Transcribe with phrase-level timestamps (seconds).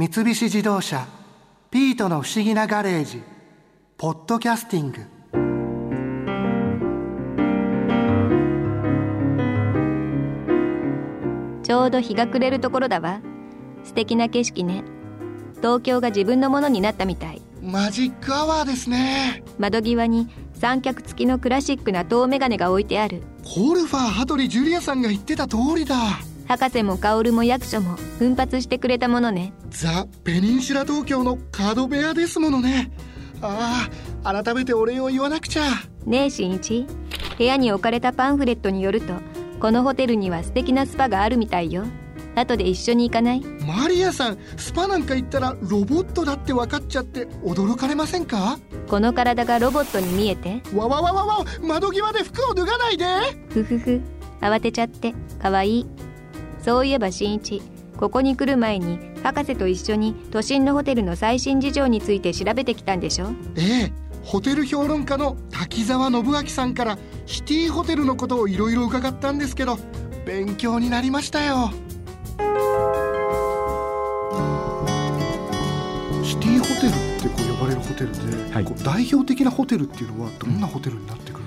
[0.00, 1.06] 三菱自動車
[1.70, 3.20] 「ピートの不思議なガレージ」
[3.98, 5.04] 「ポッドキャスティング」
[11.62, 13.20] ちょうど日が暮れるところだわ。
[13.84, 14.84] 素敵な景色ね。
[15.58, 17.42] 東京が自分のものになったみたい。
[17.62, 19.44] マジックアワーですね。
[19.58, 23.22] 窓際に三脚付きのクラシックな遠眼鏡が置いてある。
[23.44, 25.94] コルファー羽鳥ジュリアさんが言ってた通りだ
[26.50, 29.52] 博士も薫も役所も奮発してくれたものね。
[29.68, 32.90] ザ・ペニンシュラ東京の角部屋ですものね。
[33.40, 33.88] あ
[34.24, 35.62] あ改めてお礼を言わなくちゃ。
[36.06, 36.88] ねえ新一。
[37.38, 39.14] 部屋に置かれたパンフレットによると
[39.60, 41.84] このホテルには素敵なスパがあるみたいよ。
[42.34, 43.40] 後で一緒に行かない？
[43.64, 48.58] マリアさんスパなんか行ったらロボットだって分かっちゃって驚かれませんか？
[48.88, 50.62] この体がロボットに見えて。
[50.74, 53.06] わわわわわ窓際で服を脱がないで。
[53.50, 54.00] ふふふ。
[54.40, 55.14] 慌てちゃって。
[55.40, 55.86] かわいい
[56.64, 57.62] そういえば新一
[57.96, 63.30] ここに来る前に博士と一緒に都心のホテルの最新事情について調べてきたんでしょ？
[63.56, 69.78] ええホテル評論家の滝沢信明さんからシティホテルのことをいろいろ伺ったんですけど
[70.26, 71.70] 勉強になりましたよ。
[76.22, 78.64] シティホテルってこう呼ばれるホテルで、はい。
[78.64, 81.44] こう代表的なホテルっていうのはどんなホテルになってくる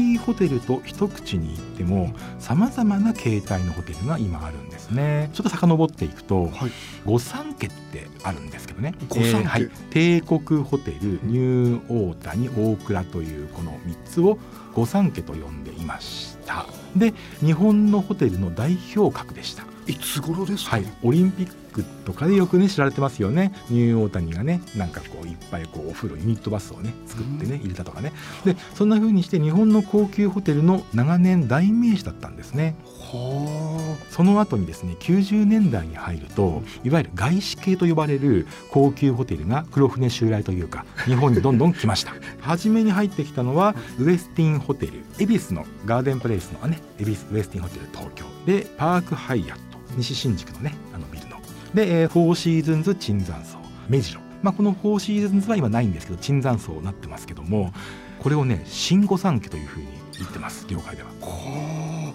[0.00, 5.30] ィホテルと一口に言ってもさまざまな形態のホテルが今あるんですね。
[5.32, 6.70] ちょっと遡っていくとはい。
[7.04, 8.94] 御三家ってあるんですけどね。
[9.08, 9.46] 御三家。
[9.46, 14.38] はい、帝国ホテルニューオータニ大倉というこの3つを
[14.74, 16.66] 御三家と呼んでいました。
[16.96, 19.64] で日本のホテルの代表格でした。
[19.86, 23.52] いつ頃ですか、はい、オリンピックとかでよくね知られてますよね。
[23.70, 28.12] ニューオータニがねなんかこういっぱいこうお風呂ユニットバスをね作ってね入れたとかね。
[28.44, 32.76] でそんな風にして日本の高級ホテルの長年代名詞だったんですね。
[33.12, 42.12] はその後にですね90年代に入るといわゆる外資系と呼ばれる高級ホテルが黒船襲来というか日本にどんどん来ました。
[42.40, 44.92] 初めに入ってきたのはウエスティンホテル。
[45.18, 48.24] 恵比寿のガーデンプレイスのね恵比寿ウエスティンホテル東京。
[48.46, 49.72] でパークハイアット。
[49.96, 51.41] 西新宿のねあのビルの
[51.74, 53.58] で、えーフォーシーズンズ椿山荘。
[53.88, 54.20] 目白。
[54.42, 57.72] まあこのフォーシーズンズは今ないんですけど椿山荘になってますけども
[58.18, 59.86] これをね新御三家というふうに
[60.18, 61.08] 言ってます業界では。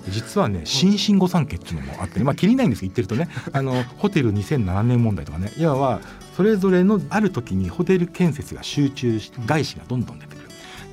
[0.09, 5.51] 実はね新進御三家っていうのもあってねまあ切りないんですけど言ってるとねあのホテル2007年問題とかね。
[5.57, 6.01] いわば
[6.35, 10.36] それぞれのある時にホテル建設が集中して外資がどんどん出て。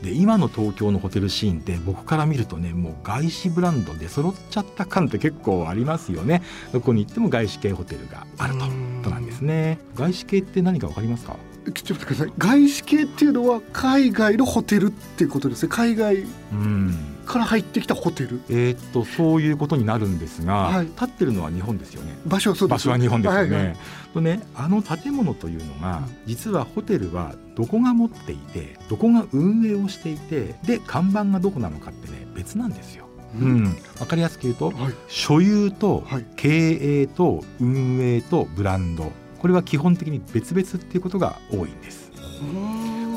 [0.03, 6.43] で今の東京のホテルシーンって僕から見るとねもう外資ブランドで揃っちゃった感って結構ありますよね。
[6.73, 8.67] どこに行っても外資系ホテルがあると。
[8.67, 9.01] うん。
[9.03, 9.79] ことなんですね。
[9.95, 11.37] 外資系って何かわかりますか？
[11.67, 12.33] あちょっと待ってください。
[12.37, 15.69] 外資系っていうのは海外のホテルっていうことですね。
[15.71, 16.17] 海外。
[16.53, 18.41] うんから入ってきたホテル。
[18.49, 20.87] えーっとそういうことになるんですが、はい。
[20.87, 22.17] 立ってるのは日本ですよね。
[22.27, 22.77] 場所はそうです。
[22.77, 23.57] 場所は日本ですよね。
[23.57, 23.77] はいはい。
[24.13, 26.05] とねあの建物というのがうん。
[26.27, 33.07] 実はホテルはどこが持っていてどこが運営をしていてで看板がどこなのかってね別なんですよ。
[33.41, 33.65] ううん。
[33.65, 34.95] ん、わかりやすく言うとはい。
[35.09, 36.27] 所有とはい。
[36.37, 39.11] 経営と運営とブランド。
[39.39, 42.11] これは基本的に別々っていうことが多いんです。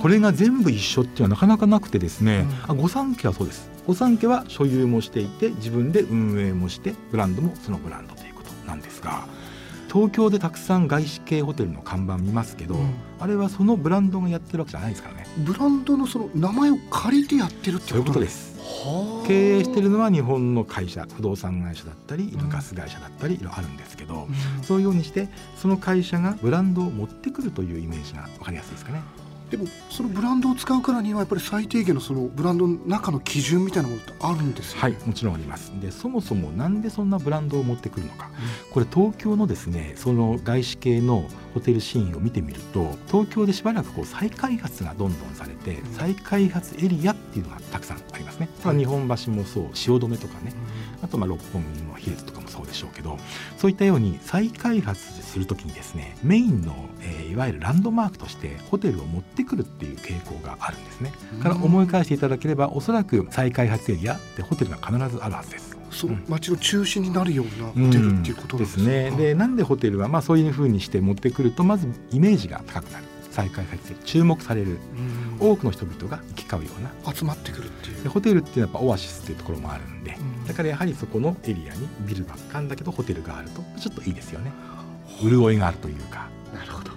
[0.02, 3.69] これが全部一緒っていうのはなかなかなくてですね、あ御三家はそうです。
[3.88, 9.25] 御三家は所有もしていて自分で運営もしてブランドもそのブランドということなんですが
[9.91, 12.94] 東京でたくさん外資系ホテルの看板見ますけど、うん。
[13.19, 15.25] あれはそのブランドがやってるわけじゃないですからね。
[15.38, 18.57] ブランドのその名前を借りてやってるってこととです。
[19.25, 24.63] 経営してるのは日本の会社不動産会社だったりガス会社だったりいろいろあるんですけど、うん。
[24.63, 29.02] そういうようにしてその会社がブランドを持ってくるというイメージが分かりやすいですかね。
[29.50, 35.72] でもそのブランドを使うからにはやっぱり最低限のそのブランドの中の基準みたいなものってあるんですよねはい、もちろんあります。
[35.80, 38.30] で、そもそもなんでそんなブランドを持ってくるのか。
[38.72, 48.50] これ東京のですね、その外資系のホテルシーンを見てみると、東京でしばらくこう再開発がどんどんされて、うん再開発エリアっていうのがたくさんありますね。
[48.63, 50.53] まあ日本橋もそう、汐留とかね、
[51.02, 53.18] あとまあ六本木のヒルズとかもそうでしょうけど、
[53.57, 61.13] そういったように再開発するときにですね、メインの、えーいわゆるランドマークとしてホテルを持ってくるっていう傾向があるんですね。
[61.36, 61.39] うん。
[61.39, 65.78] から思い返していただければ、おそらく再開発エリアでホテルが必ずあるはずです。
[65.92, 69.12] その街の中心になるようなホテルっていうことですね。
[69.12, 73.06] でなんでホテルはまあそういうふうにして持ってくるとまずイメージが高くなる。
[73.31, 74.80] 再開発で注目される。
[75.40, 75.51] うん。
[75.51, 77.13] 多くの人々が行き交うような。
[77.13, 78.04] 集まってくるっていう。
[78.04, 80.48] でホテルっていうのはやっぱオアシスっていうところもあるんで、うん。
[80.48, 84.51] だからやはりそこのエリアにビルばっかんだけどホテルがあるとちょっといいですよね。
[85.22, 86.30] 潤いがあるというか。
[86.51, 86.96] なるほど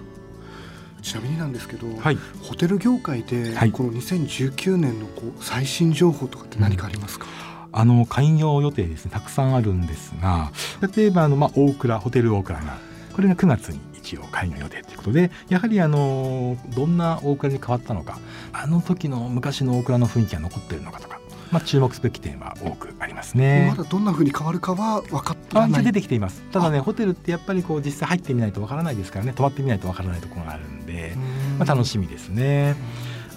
[1.01, 2.17] ちなみになんですけど、はい。
[2.41, 3.71] ホテル業界ではい。
[3.71, 7.27] この2019年のこう最新情報とかって何かありますか、
[7.71, 9.11] あの開業予定ですね。
[9.11, 10.51] たくさんあるんですが
[10.95, 12.77] 例えばあの、まあ、大倉ホテル大倉が
[13.13, 18.19] これが9月に一一応開業予定ということでやはりあのどんな大倉に変わったのか
[18.51, 21.20] あの時の昔の大倉の雰囲気が残っているのかとか
[21.51, 23.73] まあ、注目すべき点は多くありますね。
[23.75, 25.83] まだどんなふうに変わるかは分かってない。
[25.83, 26.41] 出てきています。
[26.51, 31.13] ただね、ホテルってやっぱりこう実際入ってみないとわからないですからね、泊まってみないとわからないところがあるんで、
[31.59, 32.75] まあ楽しみですね。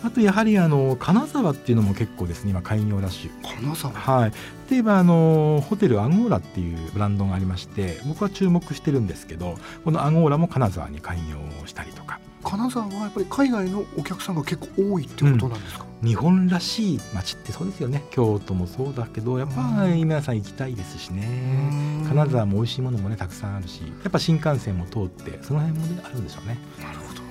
[0.04, 3.94] あとやはりあの金沢っていうのも結構ですね今開業ラッシュ金沢？
[3.94, 4.32] はい
[4.70, 18.04] 例えばあのホテルアゴーラっていうブランドがありまして僕は注目してるんですけどこのアゴーラも金沢に開業したりとか金沢はやっぱり海外のお客さんが結構多いってことなんですか、うん、日本らしい街ってそうですよね。
[18.10, 22.04] 京都もそうだけどやっぱり皆さん行きたいですしね。
[22.08, 26.58] 金沢も美味しいものもねたくさんあるしやっぱ新幹線も通ってその辺も、ね、あるんでしょうね。
[26.80, 27.24] なるほど。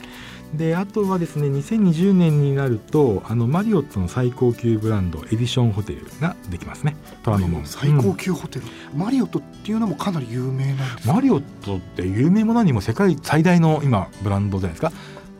[0.55, 6.95] であとはですね2020年になるとあのマリオットの最高級ブランドエディションホテルができますね。
[7.23, 14.91] 虎ノ門最高級ホテル、うん、マリオットっていうのもかなり有名なんですマリオットって有名も何も世界最大の今ブランドじゃないですか？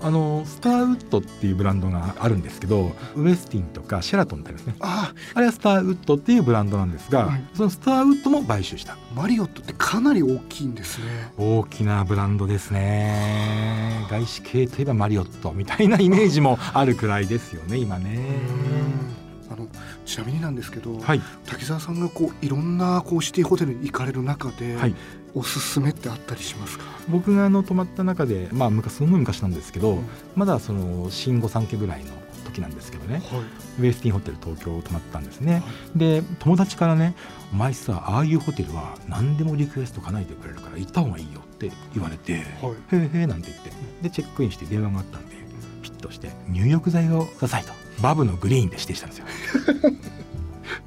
[0.03, 4.75] あのスターウッドっていうブランドがあるんですけどウエスティンとかシェラトンってありますね。
[4.81, 8.97] ああれはスターウッドっていうブランドなんですが、はい、そのスターウッドも買収した。
[9.15, 11.05] マリオットってかなり大きいんですね。
[11.38, 14.05] 大きなブランドですね。
[14.09, 18.19] 外資系といえばマリオットみたいなイメージもあるくらいですよね今ね。
[19.50, 19.67] あの
[20.05, 24.95] ちなみになんですけど、はい、滝沢さんがこういろんなこうシティホテルに行かれる中で、はい、
[25.35, 26.85] おすすめってあったりしますか？
[27.09, 32.12] 僕があの泊まった中で、まあ、昔すごい昔なんですけど、うん、まだその新御三家ぐらいの
[32.45, 33.21] 時なんですけどね、はい、
[33.80, 35.59] ウェスティンホテル東京泊まったんですね、は
[35.95, 37.15] い、で友達からね
[37.51, 43.71] 「お前さああいうホテルは何でもリクエスト叶えてくれるから行った方がいいよ」って言われて「はい、へえへえ」なんて言って
[44.03, 45.36] でチェックインして電話があったんで
[45.81, 47.74] ピッとして「入浴剤をください」と。
[48.01, 49.25] バブのグリーンで指定したんですよ。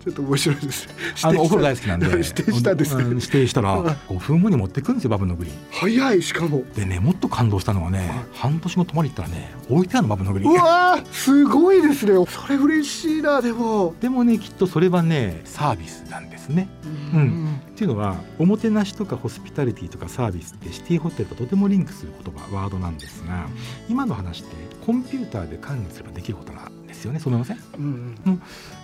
[0.06, 0.88] ちょっと面白いです。
[1.24, 5.56] あのお風呂大好きなんで 指定したんです、ね、指定したら5分後に持ってくるんですよバブのグリーン。
[5.72, 6.62] 早いしかも。
[6.76, 10.52] でねもっと感動したのはね、はい、半年後泊まり行ったらね置いてあるのバブのグリーン。
[10.52, 12.12] うわすごいですね。
[12.28, 13.96] それ嬉しいなでも。
[14.00, 16.68] でもねきっとそれはねサービスなんですね。
[17.12, 23.48] うん、うん、っていうのはおもてなしとかホスピタリティとかサービスってシティホテルととてもリンクする言葉ワードなんですが
[23.88, 24.54] 今の話って
[24.86, 27.18] コンピューターで管理すればできることなんですよね。
[27.18, 27.84] そう思いません、うん
[28.24, 28.38] うん、やっ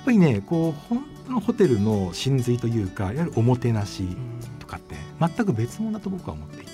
[0.04, 1.11] ぱりねこう
[1.44, 4.16] ホテルの真髄というかいわゆるおもてなし
[4.58, 6.72] とかって全く別物だと僕は思っていて。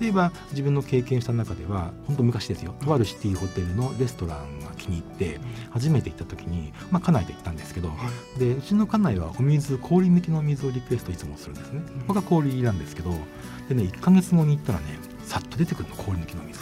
[0.00, 2.74] 例えば自分の経験した中では本当昔ですよ。
[2.84, 5.40] とあるシティホテルのレストランが気に入って
[5.70, 7.94] 初めて行った時に、まあ、家内で行ったんですけど、は
[8.36, 13.12] い、でうちの家内はお水氷抜きの水をリクエストいつもするんですね、僕は氷なんですけど
[13.68, 16.58] でね1か月後に行ったらねさっと出てくるの氷抜きの水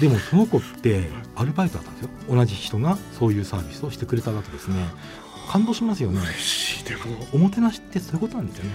[0.00, 2.10] でもその子ってアルバイトだったんですよ。
[2.28, 4.76] 同じ人がそういうサービスをしてくれたわけですね
[5.48, 6.20] 感動しますよね。
[7.32, 8.70] おもてなしってそういうことなんですよね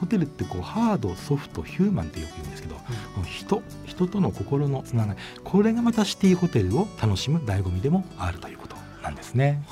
[0.00, 2.76] ホテルってこうハードソフトヒューマンってよく言うんですけど、
[3.18, 9.62] うん、人人との心のつながりこれがまたシティホテルを楽しむ醍醐味でもあるということなんですね。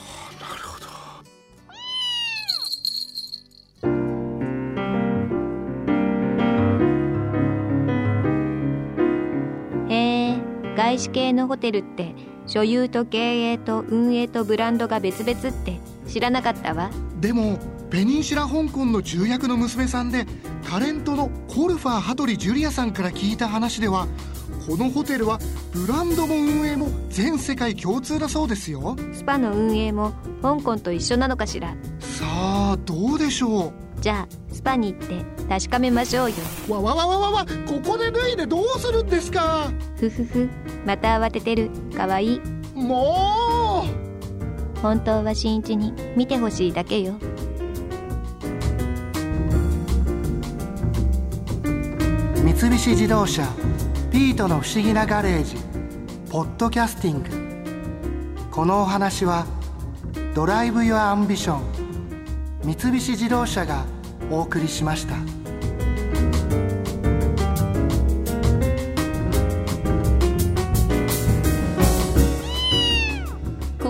[0.40, 0.86] なるほど
[10.76, 12.14] 外資系のホテルって
[12.46, 16.90] 所有と経営と運営とブランドが別々って知らなかったわ。
[17.20, 17.58] でも
[17.90, 20.26] ペニンシュラ香港の重役の娘さんで
[20.68, 24.06] タレントのコルファー羽鳥ジュリアさんから聞いた話では
[24.66, 25.38] このホテルは
[25.72, 28.96] ブランドも運営も全世界共通だそうですよ。
[29.12, 31.74] スパの運営も香港と一緒なのかしら。
[31.98, 33.72] さあどうでしょう？
[34.00, 36.36] じゃあスパに行って確かめましょうよ。
[36.68, 39.70] わわわわわわここで脱いでどうするんですか？
[39.96, 40.48] ふふふ
[40.86, 41.70] また慌ててる。
[41.96, 42.40] かわいい。
[42.74, 43.39] もう
[44.82, 47.14] 本当は新一に見てほしいだけよ
[52.42, 53.46] 三菱自動車
[54.10, 55.56] ピートの不思議なガレージ
[56.30, 59.46] ポッドキャスティングこのお話は
[60.34, 61.80] Drive your Ambition
[62.64, 63.84] 三菱自動車が
[64.30, 65.39] お送りしました。